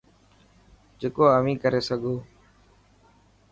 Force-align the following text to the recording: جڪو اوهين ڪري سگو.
جڪو 0.99 1.23
اوهين 1.35 1.55
ڪري 1.63 1.81
سگو. 1.87 2.15